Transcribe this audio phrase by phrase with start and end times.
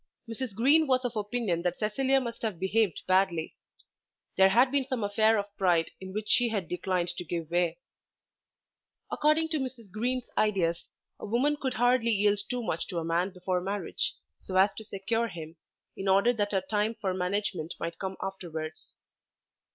[0.27, 0.55] Mrs.
[0.55, 3.55] Green was of opinion that Cecilia must have behaved badly.
[4.35, 7.77] There had been some affair of pride in which she had declined to give way.
[9.11, 9.91] According to Mrs.
[9.91, 10.87] Green's ideas
[11.19, 14.83] a woman could hardly yield too much to a man before marriage, so as to
[14.83, 15.55] secure him,
[15.95, 18.95] in order that her time for management might come afterwards.